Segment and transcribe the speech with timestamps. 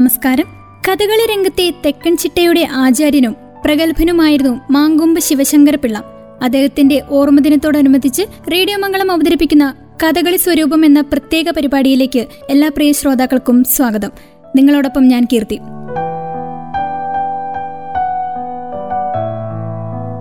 [0.00, 0.44] നമസ്കാരം.
[0.88, 6.02] കഥകളി രംഗത്തെ തെക്കൻ ചിട്ടയുടെ ആചാര്യനും പ്രഗത്ഭനുമായിരുന്നു മാങ്കൊമ്പ് ശിവശങ്കരപിള്ള
[6.42, 14.10] അദ്ദേഹത്തിന്റെ ഓർമ്മദിനത്തോടനുബന്ധിച്ച് റേഡിയോ മംഗളം അവതരിപ്പിക്കുന്ന കഥകളി സ്വരൂപം എന്ന പ്രത്യേക പരിപാടിയിലേക്ക് എല്ലാ പ്രിയ ശ്രോതാക്കൾക്കും സ്വാഗതം.
[14.56, 15.58] നിങ്ങളോടൊപ്പം ഞാൻ കീർത്തി.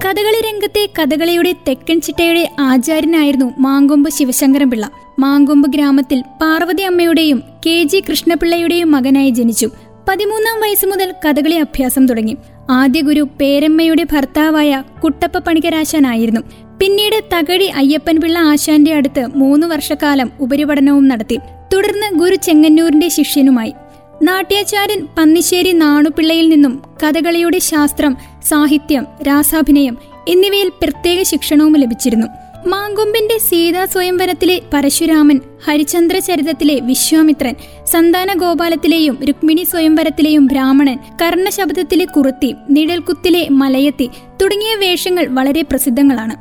[0.10, 4.90] കഥകളി രംഗത്തെ കഥകളിയുടെ തെക്കൻ ചിട്ടയുടെ ആചാര്യനായിരുന്നു മാങ്കൊമ്പ് ശിവശങ്കരപിള്ള
[5.20, 9.70] മാങ്കൊമ്പ് ഗ്രാമത്തിൽ പാർവതി അമ്മയുടെയും കെ ജി കൃഷ്ണപിള്ളയുടെയും മകനായി ജനിച്ചു.
[10.10, 12.38] പതിമൂന്നാം വയസ്സ് മുതൽ കഥകളി അഭ്യാസം തുടങ്ങി.
[12.70, 16.42] ആദ്യ ഗുരു പേരമ്മയുടെ ഭർത്താവായ കുട്ടപ്പ പണിക്കരാശാനായിരുന്നു.
[16.80, 21.40] പിന്നീട് തകഴി അയ്യപ്പൻപിള്ള ആശാന്റെ അടുത്ത് മൂന്ന് വർഷക്കാലം ഉപരിപഠനവും നടത്തി.
[21.74, 23.74] തുടർന്ന് ഗുരു ചെങ്ങന്നൂരിന്റെ ശിഷ്യനുമായി.
[24.22, 29.98] നാട്യാചാര്യൻ പന്നിശ്ശേരി നാണുപിള്ളയിൽ നിന്നും കഥകളിയുടെ ശാസ്ത്രം സാഹിത്യം രാസാഭിനയം
[30.28, 32.28] എന്നിവയിൽ പ്രത്യേക ശിക്ഷണവും ലഭിച്ചിരുന്നു.
[32.68, 37.56] മാങ്കൊമ്പിന്റെ സീതാ സ്വയംവരത്തിലെ പരശുരാമൻ ഹരിചന്ദ്ര ചരിതത്തിലെ വിശ്വാമിത്രൻ
[37.86, 44.10] സന്താന ഗോപാലത്തിലെയും രുക്മിണി സ്വയംവരത്തിലെയും ബ്രാഹ്മണൻ കർണശബ്ദത്തിലെ കുറുത്തി നിഴൽക്കുത്തിലെ മലയത്തി
[44.42, 46.36] തുടങ്ങിയ വേഷങ്ങൾ വളരെ പ്രസിദ്ധങ്ങളാണ്.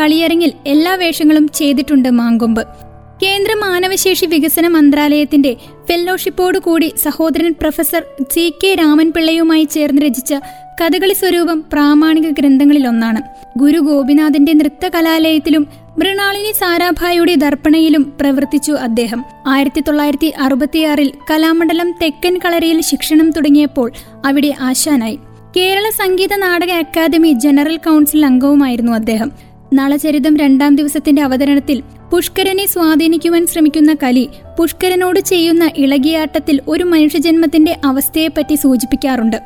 [0.00, 2.91] കളിയരങ്ങിൽ എല്ലാ വേഷങ്ങളും ചെയ്തിട്ടുണ്ട് മാങ്കൊമ്പ്.
[3.22, 5.56] കേന്ദ്ര മാനവശേഷി വികസന മന്ത്രാലയത്തിന്റെ
[5.88, 10.34] ഫെല്ലോഷിപ്പോടു കൂടി സഹോദരൻ പ്രൊഫസർ സി കെ രാമൻപിള്ളയുമായി ചേർന്ന് രചിച്ച
[10.80, 13.20] കഥകളി സ്വരൂപം പ്രാമാണിക ഗ്രന്ഥങ്ങളിലൊന്നാണ്
[13.58, 15.66] ഗുരു ഗോപിനാഥന്റെ നൃത്തകലാലയത്തിലും
[15.98, 19.24] മൃണാളിനി സാരാഭായിയുടെ ദർപ്പണയിലും പ്രവർത്തിച്ചു അദ്ദേഹം.
[19.46, 23.92] ആയിരത്തി തൊള്ളായിരത്തി അറുപത്തിയാറിൽ കലാമണ്ഡലം തെക്കൻ കളരിയിൽ ശിക്ഷണം തുടങ്ങിയപ്പോൾ
[24.24, 25.18] അവിടെ ആശാനായി.
[25.56, 29.32] കേരള സംഗീത നാടക അക്കാദമി ജനറൽ കൗൺസിൽ അംഗവുമായിരുന്നു അദ്ദേഹം.
[29.74, 31.82] നളചരിതം രണ്ടാം ദിവസത്തിന്റെ അവതരണത്തിൽ
[32.12, 39.36] പുഷ്കരനെ സ്വാധീനിക്കുവാൻ ശ്രമിക്കുന്ന കലി പുഷ്കരനോട് ചെയ്യുന്ന ഇളകിയാട്ടത്തിൽ ഒരു മനുഷ്യജന്മത്തിന്റെ അവസ്ഥയെപ്പറ്റി സൂചിപ്പിക്കാറുണ്ട്.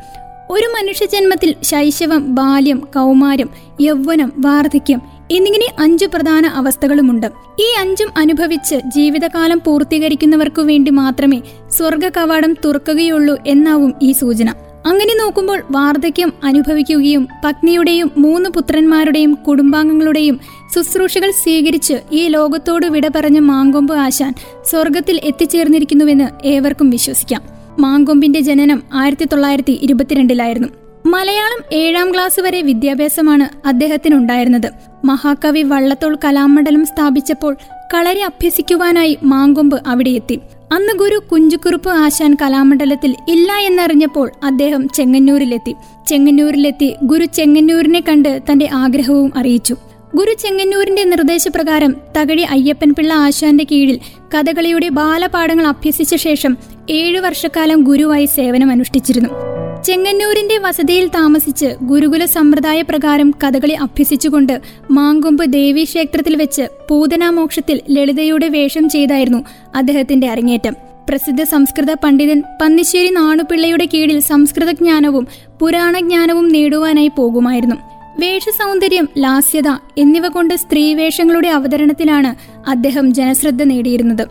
[0.51, 3.51] ഒരു മനുഷ്യജന്മത്തിൽ ശൈശവം ബാല്യം കൗമാരം
[3.81, 7.27] യൗവനം വാർദ്ധക്യം എന്നിങ്ങനെ അഞ്ചു പ്രധാന അവസ്ഥകളുമുണ്ട്.
[7.61, 14.55] ഈ അഞ്ചും അനുഭവിച്ച് ജീവിതകാലം പൂർത്തീകരിക്കുന്നവർക്കു വേണ്ടി മാത്രമേ സ്വർഗ കവാടം തുറക്കുകയുള്ളൂ എന്നാവും ഈ സൂചന.
[14.87, 20.41] അങ്ങനെ നോക്കുമ്പോൾ വാർദ്ധക്യം അനുഭവിക്കുകയും പത്നിയുടെയും മൂന്ന് പുത്രന്മാരുടെയും കുടുംബാംഗങ്ങളുടെയും
[20.75, 24.35] ശുശ്രൂഷകൾ സ്വീകരിച്ച് ഈ ലോകത്തോട് വിട പറഞ്ഞ മാങ്കൊമ്പ് ആശാൻ
[24.65, 27.43] സ്വർഗത്തിൽ എത്തിച്ചേർന്നിരിക്കുന്നുവെന്ന് ഏവർക്കും വിശ്വസിക്കാം.
[27.79, 30.69] മാങ്കൊമ്പിന്റെ ജനനം ആയിരത്തി തൊള്ളായിരത്തി ഇരുപത്തിരണ്ടിലായിരുന്നു
[31.07, 34.71] മലയാളം ഏഴാം ക്ലാസ് വരെ വിദ്യാഭ്യാസമാണ് അദ്ദേഹത്തിനുണ്ടായിരുന്നത്.
[35.05, 37.57] മഹാകവി വള്ളത്തോൾ കലാമണ്ഡലം സ്ഥാപിച്ചപ്പോൾ
[37.95, 40.41] കളരി അഭ്യസിക്കുവാനായി മാങ്കൊമ്പ് അവിടെയെത്തി.
[40.73, 45.75] അന്ന് ഗുരു കുഞ്ചുകുറുപ്പ് ആശാൻ കലാമണ്ഡലത്തിൽ ഇല്ല എന്നറിഞ്ഞപ്പോൾ അദ്ദേഹം ചെങ്ങന്നൂരിലെത്തി.
[46.09, 49.77] ചെങ്ങന്നൂരിലെത്തി ഗുരു ചെങ്ങന്നൂരിനെ കണ്ട് തന്റെ ആഗ്രഹവും അറിയിച്ചു.
[50.15, 54.01] ഗുരു ചെങ്ങന്നൂരിന്റെ നിർദ്ദേശപ്രകാരം തകഴി അയ്യപ്പൻപിള്ള ആശാന്റെ കീഴിൽ
[54.35, 56.57] കഥകളിയുടെ ബാലപാഠങ്ങൾ അഭ്യസിച്ച ശേഷം
[56.91, 59.56] ഏഴു വർഷക്കാലം ഗുരുവായി സേവനമനുഷ്ഠിച്ചിരുന്നു.
[59.87, 64.61] ചെങ്ങന്നൂരിന്റെ വസതിയിൽ താമസിച്ച് ഗുരുകുല സമ്പ്രദായ പ്രകാരം കഥകളി അഭ്യസിച്ചുകൊണ്ട്
[64.91, 70.75] മാങ്കൊമ്പ് ദേവീക്ഷേത്രത്തിൽ വെച്ച് പൂതനാമോക്ഷത്തിൽ ലളിതയുടെ വേഷം ചെയ്തായിരുന്നു അദ്ദേഹത്തിന്റെ അരങ്ങേറ്റം.
[71.09, 75.27] പ്രസിദ്ധ സംസ്കൃത പണ്ഡിതൻ പന്നിശ്ശേരി നാണുപിള്ളയുടെ കീഴിൽ സംസ്കൃത ജ്ഞാനവും
[75.61, 77.77] പുരാണജ്ഞാനവും നേടുവാനായി പോകുമായിരുന്നു.
[78.19, 79.69] വേഷസൗന്ദര്യം ലാസ്യത
[79.99, 82.35] എന്നിവ കൊണ്ട് സ്ത്രീവേഷങ്ങളുടെ അവതരണത്തിലാണ്
[82.69, 84.27] അദ്ദേഹം ജനശ്രദ്ധ നേടിയിരുന്നത്.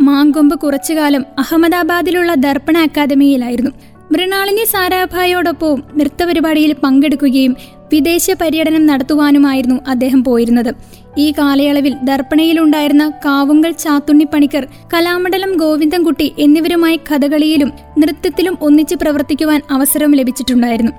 [0.00, 3.70] മാങ്കൊമ്പ് കുറച്ചുകാലം അഹമ്മദാബാദിലുള്ള ദർപ്പണ അക്കാദമിയിലായിരുന്നു.
[4.12, 7.56] മൃണാളിനി സാരാഭായോടൊപ്പവും നൃത്തപരിപാടിയിൽ പങ്കെടുക്കുകയും
[7.92, 10.74] വിദേശ പര്യടനം നടത്തുവാനുമായിരുന്നു അദ്ദേഹം പോയിരുന്നത്.
[11.18, 20.92] ഈ കാലയളവിൽ ദർപ്പണയിലുണ്ടായിരുന്ന കാവുങ്കൽ ചാത്തുണ്ണി പണിക്കർ കലാമണ്ഡലം ഗോവിന്ദൻകുട്ടി എന്നിവരുമായി കഥകളിയിലും നൃത്തത്തിലും ഒന്നിച്ച് പ്രവർത്തിക്കുവാൻ അവസരം ലഭിച്ചിട്ടുണ്ടായിരുന്നു.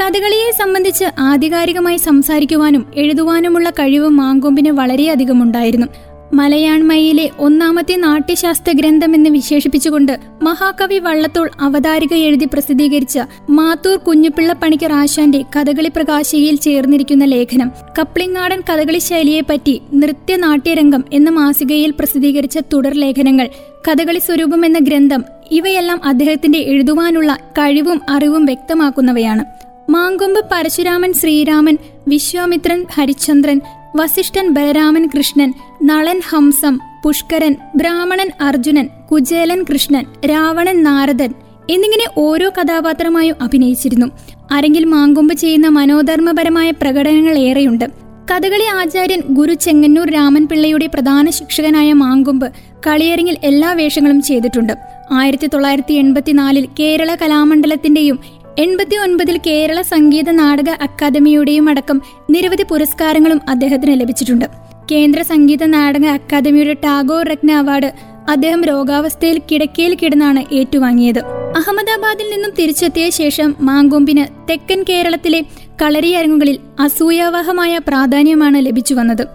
[0.00, 5.86] കഥകളിയെ സംബന്ധിച്ച് ആധികാരികമായി സംസാരിക്കുവാനും എഴുതുവാനുമുള്ള കഴിവ് മാങ്കൊമ്പിന് വളരെയധികം ഉണ്ടായിരുന്നു.
[6.34, 13.18] മലയാണ്മയിലെ ഒന്നാമത്തെ നാട്യശാസ്ത്ര ഗ്രന്ഥം എന്ന് വിശേഷിപ്പിച്ചുകൊണ്ട് മഹാകവി വള്ളത്തോൾ അവതാരിക എഴുതി പ്രസിദ്ധീകരിച്ച
[13.50, 22.58] മാത്തൂർ കുഞ്ഞുപിള്ള പണിക്കർ ആശാന്റെ കഥകളി പ്രകാശികയിൽ ചേർന്നിരിക്കുന്ന ലേഖനം കപ്ലിങ്ങാടൻ കഥകളി ശൈലിയെപ്പറ്റി നൃത്യനാട്യരംഗം എന്ന മാസികയിൽ പ്രസിദ്ധീകരിച്ച
[22.72, 23.48] തുടർ ലേഖനങ്ങൾ
[23.88, 29.44] കഥകളി സ്വരൂപം എന്ന ഗ്രന്ഥം ഇവയെല്ലാം അദ്ദേഹത്തിന്റെ എഴുതുവാനുള്ള കഴിവും അറിവും വ്യക്തമാക്കുന്നവയാണ്.
[29.90, 33.60] മാങ്കൊമ്പ് പരശുരാമൻ ശ്രീരാമൻ വിശ്വാമിത്രൻ ഹരിചന്ദ്രൻ
[33.96, 35.52] വസിഷ്ഠൻ ബലരാമൻ കൃഷ്ണൻ
[35.82, 41.34] നളൻ ഹംസം പുഷ്കരൻ ബ്രാഹ്മണൻ അർജുനൻ കുചേലൻ കൃഷ്ണൻ രാവണൻ നാരദൻ
[41.70, 44.06] എന്നിങ്ങനെ ഓരോ കഥാപാത്രമായും അഭിനയിച്ചിരുന്നു.
[44.52, 47.84] അരങ്ങിൽ മാങ്കൊമ്പ് ചെയ്യുന്ന മനോധർമ്മപരമായ പ്രകടനങ്ങൾ ഏറെയുണ്ട്.
[48.30, 52.52] കഥകളി ആചാര്യൻ ഗുരു ചെങ്ങന്നൂർ രാമൻപിള്ളയുടെ പ്രധാന ശിക്ഷകനായ മാങ്കൊമ്പ്
[52.86, 54.72] കളിയരങ്ങിൽ എല്ലാ വേഷങ്ങളും ചെയ്തിട്ടുണ്ട്.
[55.12, 58.18] ആയിരത്തി തൊള്ളായിരത്തി എൺപത്തിനാലിൽ കേരള കലാമണ്ഡലത്തിന്റെയും
[58.58, 64.44] എൺപത്തി ഒൻപതിൽ കേരള സംഗീത നാടക അക്കാദമിയുടെയും അടക്കം നിരവധി പുരസ്കാരങ്ങളും അദ്ദേഹത്തിന് ലഭിച്ചിട്ടുണ്ട്.
[64.92, 67.92] കേന്ദ്ര സംഗീത നാടക അക്കാദമിയുടെ ടാഗോർ രത്ന അവാർഡ്
[68.28, 71.18] അദ്ദേഹം രോഗാവസ്ഥയിൽ കിടക്കയിൽ കിടന്നാണ് ഏറ്റുവാങ്ങിയത്.
[71.56, 75.44] അഹമ്മദാബാദിൽ നിന്നും തിരിച്ചെത്തിയ ശേഷം മാങ്കൊമ്പിന് തെക്കൻ കേരളത്തിലെ
[75.82, 79.26] കളരിയരങ്ങുകളിൽ അസൂയാവഹമായ പ്രാധാന്യമാണ് ലഭിച്ചു വന്നത്.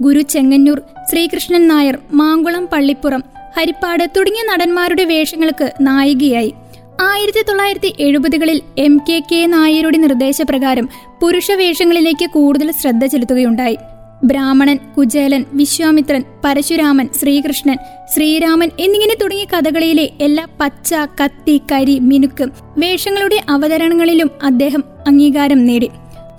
[0.00, 3.24] ഗുരു ചെങ്ങന്നൂർ ശ്രീകൃഷ്ണൻ നായർ മാങ്കുളം പള്ളിപ്പുറം
[3.56, 6.54] ഹരിപ്പാട് തുടങ്ങിയ നടന്മാരുടെ വേഷങ്ങൾക്ക് നായികയായി.
[7.00, 10.88] ആയിരത്തി തൊള്ളായിരത്തി എഴുപതുകളിൽ എം കെ കെ നായരുടെ നിർദ്ദേശപ്രകാരം
[11.22, 13.78] പുരുഷ വേഷങ്ങളിലേക്ക് കൂടുതൽ ശ്രദ്ധ ചെലുത്തുകയുണ്ടായി.
[14.24, 17.76] ബ്രാഹ്മണൻ കുചേലൻ വിശ്വാമിത്രൻ പരശുരാമൻ ശ്രീകൃഷ്ണൻ
[18.14, 22.48] ശ്രീരാമൻ എന്നിങ്ങനെ തുടങ്ങിയ കഥകളിയിലെ എല്ലാ പച്ച കത്തി കരി മിനുക്ക്
[22.78, 25.90] വേഷങ്ങളുടെ അവതരണങ്ങളിലും അദ്ദേഹം അംഗീകാരം നേടി.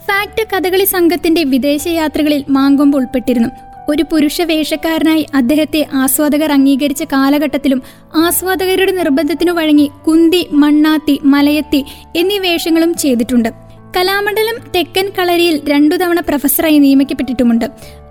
[0.07, 3.50] ഫാക്ട് കഥകളി സംഘത്തിന്റെ വിദേശയാത്രകളിൽ മാങ്കൊമ്പ് ഉൾപ്പെട്ടിരുന്നു.
[3.89, 7.81] ഒരു പുരുഷ വേഷക്കാരനായി അദ്ദേഹത്തെ ആസ്വാദകർ അംഗീകരിച്ച കാലഘട്ടത്തിലും
[8.15, 13.50] ആസ്വാദകരുടെ നിർബന്ധത്തിനു വഴങ്ങി കുന്തി മണ്ണാത്തി മലയത്തി എന്നീ വേഷങ്ങളും ചെയ്തിട്ടുണ്ട്.
[13.97, 17.65] കലാമണ്ഡലം തെക്കൻ കളരിയിൽ രണ്ടു തവണ പ്രൊഫസറായി നിയമിക്കപ്പെട്ടിട്ടുമുണ്ട്.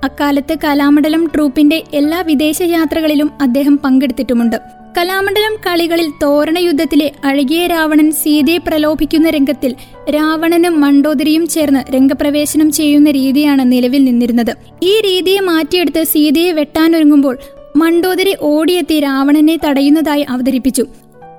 [0.05, 4.57] അക്കാലത്ത് കലാമണ്ഡലം ട്രൂപ്പിന്റെ എല്ലാ വിദേശ യാത്രകളിലും അദ്ദേഹം പങ്കെടുത്തിട്ടുമുണ്ട്.
[4.99, 9.75] കലാമണ്ഡലം കളികളിൽ തോരണയുദ്ധത്തിലെ അഴകിയ രാവണൻ സീതയെ പ്രലോഭിക്കുന്ന രംഗത്തിൽ
[10.11, 14.57] രാവണനും മണ്ടോദരിയും ചേർന്ന് രംഗപ്രവേശനം ചെയ്യുന്ന രീതിയാണ് നിലവിൽ നിന്നിരുന്നത്.
[14.83, 17.39] ഈ രീതിയെ മാറ്റിയെടുത്ത് സീതയെ വെട്ടാനൊരുങ്ങുമ്പോൾ
[17.77, 20.87] മണ്ടോദരി ഓടിയെത്തി രാവണനെ തടയുന്നതായി അവതരിപ്പിച്ചു.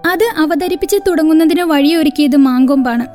[0.06, 3.07] അത് അവതരിപ്പിച്ച് തുടങ്ങുന്നതിന് വഴിയൊരുക്കിയത് മാങ്കൊമ്പാണ്.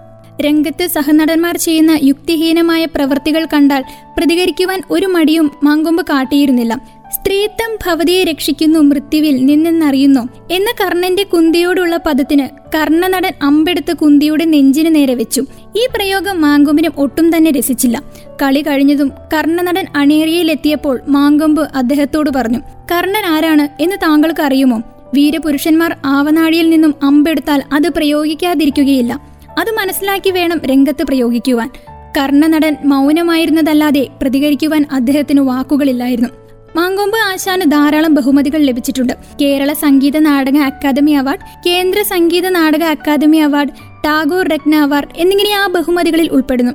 [0.43, 3.85] രംഗത്ത് സഹനടന്മാർ ചെയ്യുന്ന യുക്തിഹീനമായ പ്രവൃത്തികൾ കണ്ടാൽ
[4.19, 7.04] പ്രതികരിക്കുവാൻ ഒരു മടിയും മാങ്കൊമ്പ് കാട്ടിയിരുന്നില്ല.
[7.14, 10.20] സ്ത്രീത്വം ഭവതിയെ രക്ഷിക്കുന്നു മൃത്യുവിൽ നിന്നെന്നറിയുന്നു.
[10.50, 15.40] എന്ന കർണന്റെ കുന്തിയോടുള്ള പദത്തിന് കർണനടൻ അമ്പെടുത്ത് കുന്തിയുടെ നെഞ്ചിനു നേരെ വെച്ചു.
[15.76, 18.02] ഈ പ്രയോഗം മാങ്കൊമ്പിനും ഒട്ടും തന്നെ രസിച്ചില്ല.
[18.43, 22.58] കളി കഴിഞ്ഞതും കർണനടൻ അണേറിയയിലെത്തിയപ്പോൾ മാങ്കൊമ്പ് അദ്ദേഹത്തോട് പറഞ്ഞു
[22.93, 24.82] കർണൻ ആരാണ് എന്ന് താങ്കൾക്ക് അറിയുമോ?
[25.14, 29.12] വീരപുരുഷന്മാർ ആവനാഴിയിൽ നിന്നും അമ്പെടുത്താൽ അത് പ്രയോഗിക്കാതിരിക്കുകയില്ല.
[29.58, 31.70] അത് മനസ്സിലാക്കി വേണം രംഗത്ത് പ്രയോഗിക്കുവാൻ.
[32.17, 36.44] കർണനടൻ മൗനമായിരുന്നതല്ലാതെ പ്രതികരിക്കുവാൻ അദ്ദേഹത്തിന് വാക്കുകളില്ലായിരുന്നു.
[36.76, 39.12] മാങ്കൊമ്പ് ആശാന് ധാരാളം ബഹുമതികൾ ലഭിച്ചിട്ടുണ്ട്.
[39.41, 43.75] കേരള സംഗീത Natak academy award Kendra Sangeet Natak Akademi award
[44.05, 46.73] Tagore Ratna award എന്നിങ്ങനെ ആ ബഹുമതികളിൽ ഉൾപ്പെടുന്നു.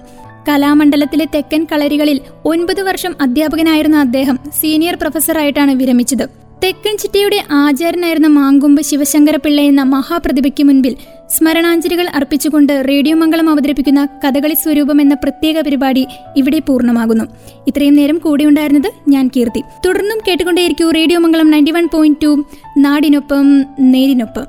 [0.50, 6.49] കലാമണ്ഡലത്തിലെ തെക്കൻ കളരികളിൽ ഒൻപത് വർഷം അധ്യാപകനായിരുന്ന അദ്ദേഹം സീനിയർ പ്രൊഫസറായിട്ടാണ് വിരമിച്ചത്.
[6.64, 10.96] തെക്കൻ ചിറ്റയുടെ ആചാരനായിരുന്ന മാങ്കൊമ്പ് ശിവശങ്കരപിള്ള എന്ന മഹാപ്രതിഭയ്ക്ക് മുൻപിൽ
[11.30, 16.08] സ്മരണാഞ്ജലികൾ അർപ്പിച്ചുകൊണ്ട് റേഡിയോ മംഗളം അവതരിപ്പിക്കുന്ന കഥകളി സ്വരൂപം എന്ന പ്രത്യേക പരിപാടി
[16.38, 17.26] ഇവിടെ പൂർണമാകുന്നു.
[17.68, 19.64] ഇത്രയും നേരം കൂടിയുണ്ടായിരുന്നത് ഞാൻ കീർത്തി.
[19.86, 22.44] തുടർന്നും കേട്ടുകൊണ്ടേയിരിക്കൂ radio Mangalam ninety one point two
[22.78, 24.46] നാടിനൊപ്പം നേരിനൊപ്പം.